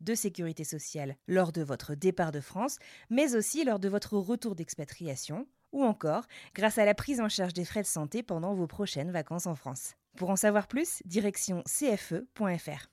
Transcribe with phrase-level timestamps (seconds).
[0.00, 2.78] de sécurité sociale lors de votre départ de France,
[3.10, 7.52] mais aussi lors de votre retour d'expatriation, ou encore grâce à la prise en charge
[7.52, 9.94] des frais de santé pendant vos prochaines vacances en France.
[10.16, 12.88] Pour en savoir plus, direction cfe.fr.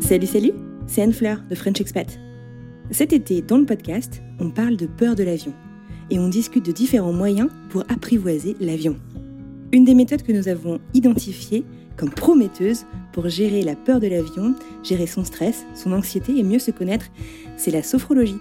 [0.00, 0.52] Salut, salut,
[0.86, 2.18] c'est Anne Fleur de French Expat.
[2.90, 5.54] Cet été, dans le podcast, on parle de peur de l'avion
[6.10, 9.00] et on discute de différents moyens pour apprivoiser l'avion.
[9.74, 11.64] Une des méthodes que nous avons identifiées
[11.96, 16.60] comme prometteuse pour gérer la peur de l'avion, gérer son stress, son anxiété et mieux
[16.60, 17.06] se connaître,
[17.56, 18.38] c'est la sophrologie.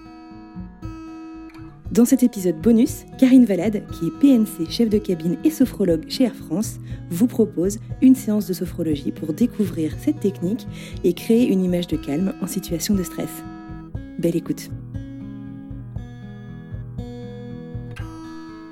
[1.92, 6.26] Dans cet épisode bonus, Karine Valade, qui est PNC chef de cabine et sophrologue chez
[6.26, 6.76] Air France,
[7.10, 10.68] vous propose une séance de sophrologie pour découvrir cette technique
[11.04, 13.44] et créer une image de calme en situation de stress.
[14.20, 14.70] Belle écoute.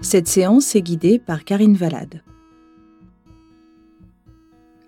[0.01, 2.21] Cette séance est guidée par Karine Valade.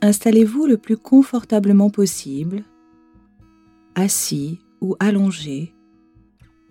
[0.03, 2.65] Installez-vous le plus confortablement possible,
[3.95, 5.73] assis ou allongé,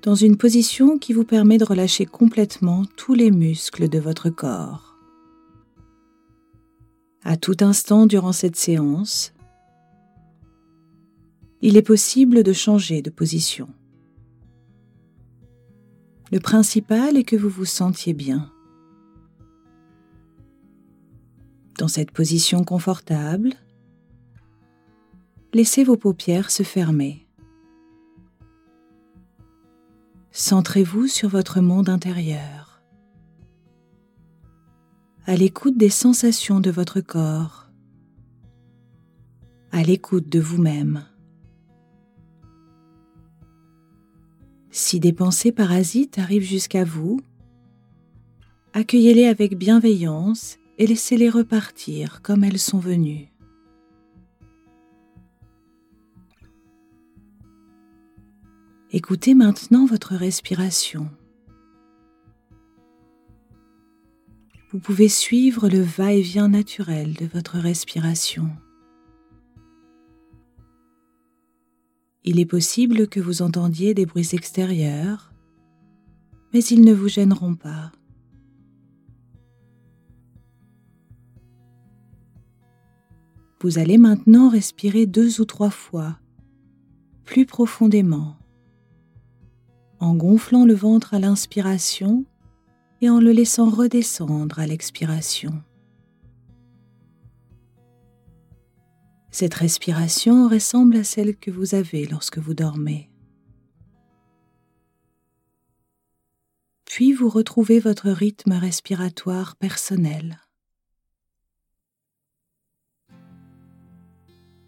[0.03, 4.99] dans une position qui vous permet de relâcher complètement tous les muscles de votre corps.
[7.25, 9.33] À tout instant durant cette séance,
[11.63, 13.71] il est possible de changer de position.
[16.31, 18.53] Le principal est que vous vous sentiez bien.
[21.79, 23.55] Dans cette position confortable,
[25.55, 27.27] laissez vos paupières se fermer.
[30.31, 32.83] Centrez-vous sur votre monde intérieur,
[35.27, 37.71] à l'écoute des sensations de votre corps,
[39.71, 41.05] à l'écoute de vous-même.
[44.71, 47.21] Si des pensées parasites arrivent jusqu'à vous,
[48.73, 53.33] accueillez-les avec bienveillance et laissez-les repartir comme elles sont venues.
[58.95, 61.09] Écoutez maintenant votre respiration.
[64.71, 68.51] Vous pouvez suivre le va-et-vient naturel de votre respiration.
[72.25, 75.33] Il est possible que vous entendiez des bruits extérieurs,
[76.53, 77.93] mais ils ne vous gêneront pas.
[83.63, 86.19] Vous allez maintenant respirer deux ou trois fois,
[87.23, 88.37] plus profondément,
[90.01, 92.25] en gonflant le ventre à l'inspiration
[93.01, 95.63] et en le laissant redescendre à l'expiration.
[99.31, 103.13] Cette respiration ressemble à celle que vous avez lorsque vous dormez.
[106.85, 110.41] Puis vous retrouvez votre rythme respiratoire personnel.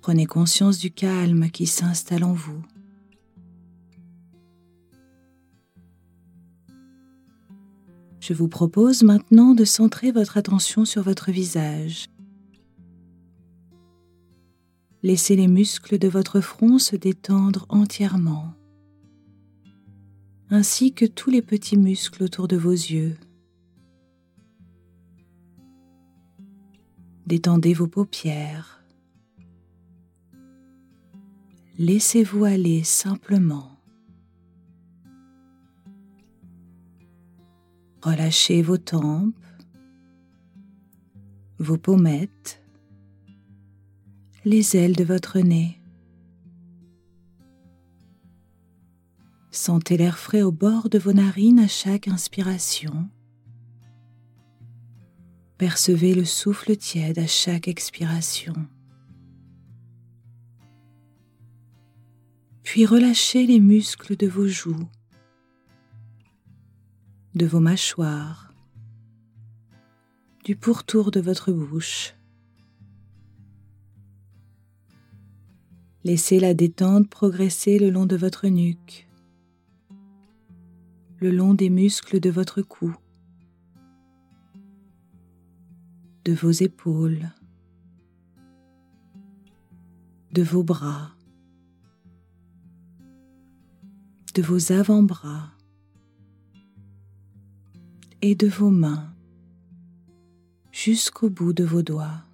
[0.04, 2.62] Prenez conscience du calme qui s'installe en vous.
[8.20, 12.10] Je vous propose maintenant de centrer votre attention sur votre visage.
[15.02, 18.52] Laissez les muscles de votre front se détendre entièrement,
[20.50, 23.16] ainsi que tous les petits muscles autour de vos yeux.
[27.26, 28.83] Détendez vos paupières.
[31.76, 33.80] Laissez-vous aller simplement.
[38.00, 39.34] Relâchez vos tempes,
[41.58, 42.62] vos pommettes,
[44.44, 45.80] les ailes de votre nez.
[49.50, 53.08] Sentez l'air frais au bord de vos narines à chaque inspiration.
[55.58, 58.54] Percevez le souffle tiède à chaque expiration.
[62.64, 64.88] Puis relâchez les muscles de vos joues,
[67.34, 68.52] de vos mâchoires,
[70.44, 72.14] du pourtour de votre bouche.
[76.04, 79.08] Laissez la détente progresser le long de votre nuque,
[81.18, 82.96] le long des muscles de votre cou,
[86.24, 87.30] de vos épaules,
[90.32, 91.14] de vos bras,
[94.34, 95.52] de vos avant-bras
[98.20, 99.14] et de vos mains
[100.72, 102.24] jusqu'au bout de vos doigts.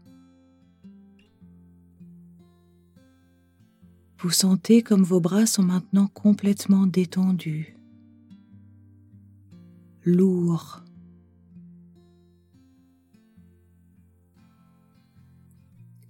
[4.19, 7.77] Vous sentez comme vos bras sont maintenant complètement détendus,
[10.05, 10.83] lourds.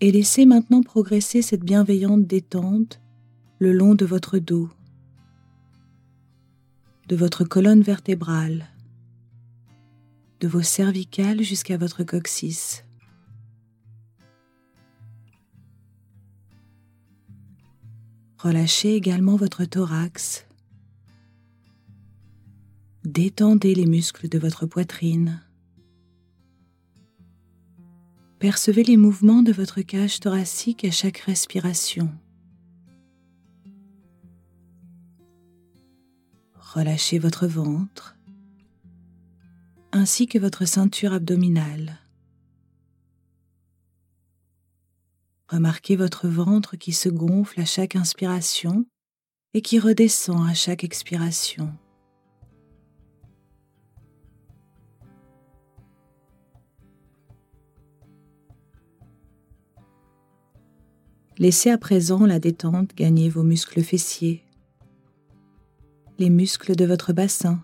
[0.00, 3.00] Et laissez maintenant progresser cette bienveillante détente
[3.58, 4.70] le long de votre dos,
[7.10, 8.68] de votre colonne vertébrale,
[10.38, 12.84] de vos cervicales jusqu'à votre coccyx.
[18.38, 20.46] Relâchez également votre thorax.
[23.02, 25.42] Détendez les muscles de votre poitrine.
[28.38, 32.08] Percevez les mouvements de votre cage thoracique à chaque respiration.
[36.72, 38.17] Relâchez votre ventre
[39.90, 41.99] ainsi que votre ceinture abdominale.
[45.49, 48.87] Remarquez votre ventre qui se gonfle à chaque inspiration
[49.52, 51.75] et qui redescend à chaque expiration.
[61.37, 64.44] Laissez à présent la détente gagner vos muscles fessiers,
[66.20, 67.62] les muscles de votre bassin,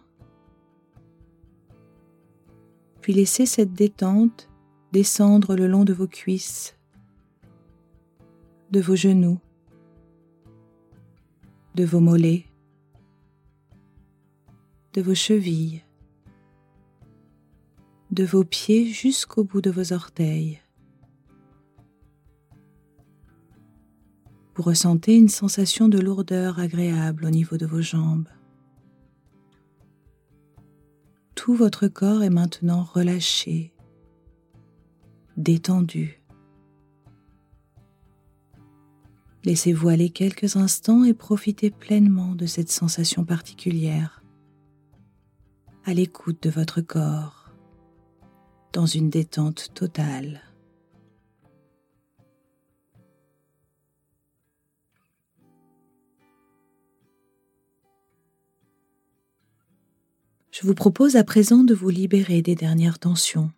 [3.03, 4.49] puis laissez cette détente
[4.93, 6.75] descendre le long de vos cuisses,
[8.71, 9.39] de vos genoux,
[11.75, 12.47] de vos mollets,
[14.95, 15.85] de vos chevilles,
[18.11, 20.63] de vos pieds jusqu'au bout de vos orteils.
[24.55, 28.29] Vous ressentez une sensation de lourdeur agréable au niveau de vos jambes.
[31.37, 33.73] Tout votre corps est maintenant relâché,
[35.37, 36.21] détendu.
[39.45, 44.25] Laissez-vous aller quelques instants et profitez pleinement de cette sensation particulière,
[45.85, 47.53] à l'écoute de votre corps,
[48.73, 50.41] dans une détente totale.
[60.59, 63.51] Je vous propose à présent de vous libérer des dernières tensions.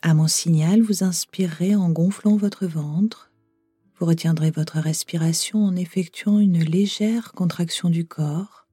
[0.00, 3.32] À mon signal, vous inspirerez en gonflant votre ventre
[3.96, 8.66] vous retiendrez votre respiration en effectuant une légère contraction du corps,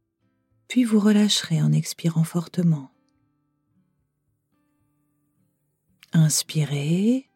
[0.68, 2.92] puis vous relâcherez en expirant fortement.
[6.12, 7.30] Inspirez,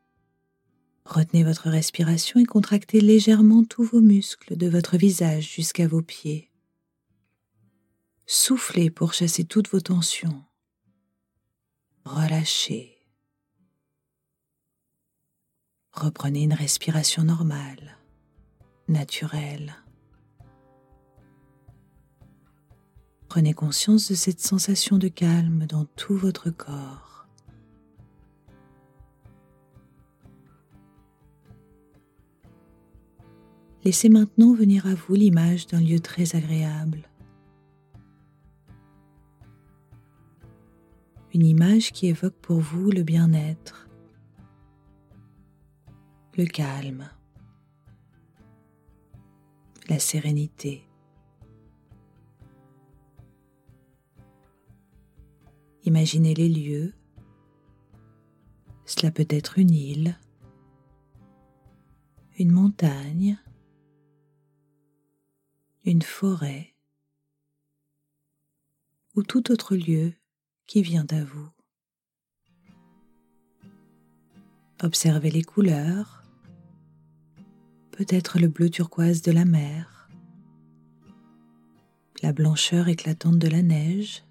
[1.05, 6.51] retenez votre respiration et contractez légèrement tous vos muscles de votre visage jusqu'à vos pieds.
[8.27, 10.43] Soufflez pour chasser toutes vos tensions.
[12.05, 12.97] Relâchez.
[15.91, 17.97] Reprenez une respiration normale,
[18.87, 19.75] naturelle.
[23.29, 27.27] Prenez conscience de cette sensation de calme dans tout votre corps.
[33.83, 37.07] Laissez maintenant venir à vous l'image d'un lieu très agréable.
[41.35, 43.89] Une image qui évoque pour vous le bien-être,
[46.37, 47.09] le calme,
[49.89, 50.87] la sérénité.
[55.83, 56.93] Imaginez les lieux.
[58.85, 60.17] Cela peut être une île,
[62.39, 63.37] une montagne,
[65.83, 66.73] une forêt
[69.15, 70.13] ou tout autre lieu
[70.67, 71.49] qui vient à vous?
[74.81, 76.23] Observez les couleurs,
[77.91, 80.09] peut-être le bleu turquoise de la mer,
[82.21, 84.23] la blancheur éclatante de la neige,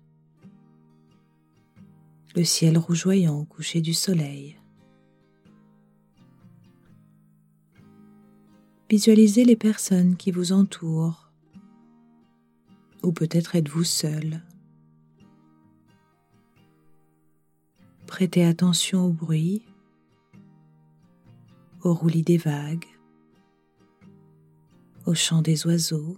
[2.37, 4.59] le ciel rougeoyant au coucher du soleil.
[8.91, 11.33] Visualisez les personnes qui vous entourent.
[13.03, 14.43] Ou peut-être êtes-vous seul.
[18.16, 19.66] Prêtez attention au bruit,
[21.83, 22.87] au roulis des vagues,
[25.04, 26.16] au chant des oiseaux,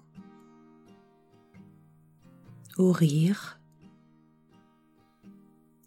[2.76, 3.58] au rire,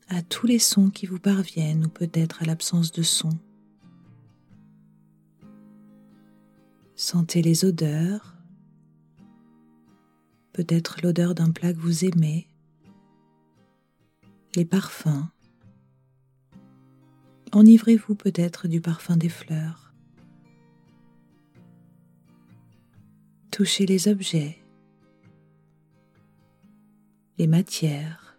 [0.08, 3.38] à tous les sons qui vous parviennent ou peut-être à l'absence de son.
[6.96, 8.36] Sentez les odeurs,
[10.54, 12.48] peut-être l'odeur d'un plat que vous aimez,
[14.56, 15.30] les parfums.
[17.52, 19.92] Enivrez-vous peut-être du parfum des fleurs.
[23.50, 24.60] Touchez les objets,
[27.40, 28.38] les matières,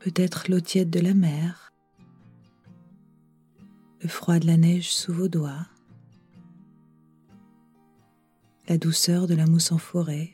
[0.00, 1.72] peut-être l'eau tiède de la mer,
[4.02, 5.66] le froid de la neige sous vos doigts,
[8.68, 10.33] la douceur de la mousse en forêt.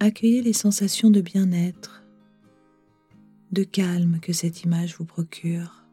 [0.00, 2.04] Accueillez les sensations de bien-être,
[3.50, 5.84] de calme que cette image vous procure.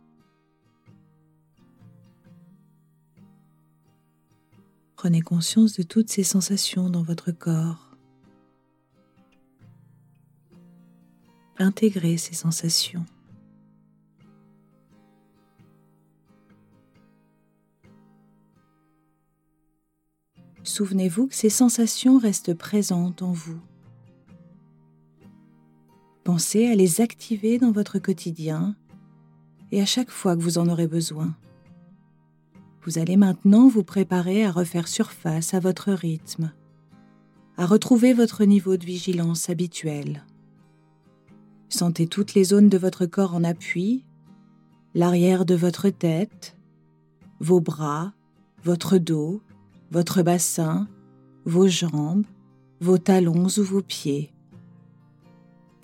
[4.96, 7.98] Prenez conscience de toutes ces sensations dans votre corps.
[11.58, 13.06] Intégrez ces sensations.
[20.64, 23.62] Souvenez-vous que ces sensations restent présentes en vous.
[26.26, 28.76] Pensez à les activer dans votre quotidien
[29.72, 31.36] et à chaque fois que vous en aurez besoin.
[32.84, 36.52] Vous allez maintenant vous préparer à refaire surface à votre rythme,
[37.58, 40.26] à retrouver votre niveau de vigilance habituel.
[41.70, 44.04] Sentez toutes les zones de votre corps en appui,
[44.96, 46.58] l'arrière de votre tête,
[47.40, 48.14] vos bras,
[48.64, 49.44] votre dos,
[49.92, 50.88] votre bassin,
[51.46, 52.26] vos jambes,
[52.82, 54.35] vos talons ou vos pieds.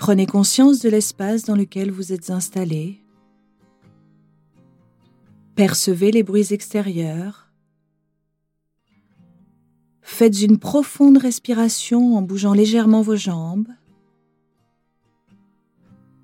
[0.02, 3.04] Prenez conscience de l'espace dans lequel vous êtes installé.
[5.54, 7.52] Percevez les bruits extérieurs.
[10.02, 13.68] Faites une profonde respiration en bougeant légèrement vos jambes.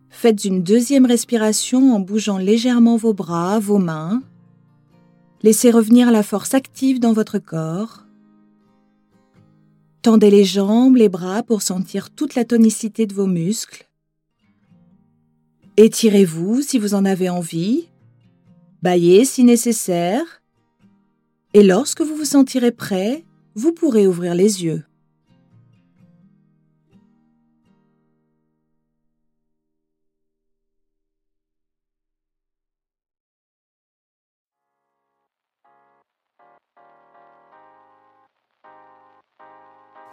[0.09, 4.23] Faites une deuxième respiration en bougeant légèrement vos bras, vos mains.
[5.43, 8.06] Laissez revenir la force active dans votre corps.
[10.07, 13.89] Tendez les jambes, les bras pour sentir toute la tonicité de vos muscles.
[15.75, 17.89] Étirez-vous si vous en avez envie.
[18.81, 20.23] Baillez si nécessaire.
[21.53, 24.85] Et lorsque vous vous sentirez prêt, vous pourrez ouvrir les yeux.